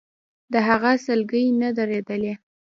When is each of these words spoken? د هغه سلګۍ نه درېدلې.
د 0.53 0.55
هغه 0.67 0.91
سلګۍ 1.05 1.45
نه 1.61 1.69
درېدلې. 1.77 2.33